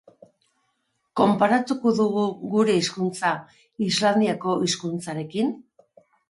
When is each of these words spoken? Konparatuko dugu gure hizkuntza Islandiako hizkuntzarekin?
Konparatuko 1.19 1.93
dugu 1.99 2.23
gure 2.53 2.77
hizkuntza 2.79 3.35
Islandiako 3.89 4.57
hizkuntzarekin? 4.65 5.55